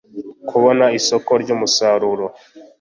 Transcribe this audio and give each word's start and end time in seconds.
kubona 0.49 0.85
isoko 0.99 1.31
ry’ 1.41 1.49
umsaruro 1.55 2.25